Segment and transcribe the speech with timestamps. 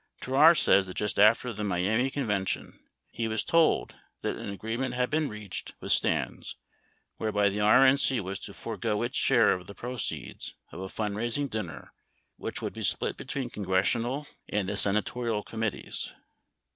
[0.19, 2.79] Terrar says that just after the Miami convention,
[3.11, 3.93] he was told
[4.23, 6.55] that an agreement had been reached with Stans
[7.17, 11.93] whereby the RNC was to forego its share of the proceeds of a fundraising dinner
[12.37, 16.11] which would be split between congressional and the senatorial committees.